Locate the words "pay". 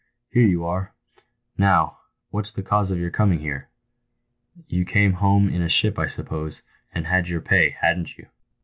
7.39-7.69